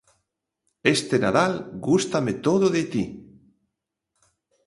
"Este 0.95 1.15
Nadal 1.25 1.53
gústame 1.87 2.33
todo 2.45 2.65
de 2.75 2.83
ti". 2.91 3.03